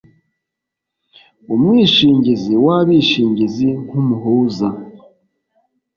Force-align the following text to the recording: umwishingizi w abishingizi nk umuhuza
umwishingizi 1.53 2.53
w 2.65 2.67
abishingizi 2.79 3.69
nk 3.85 3.93
umuhuza 4.01 4.67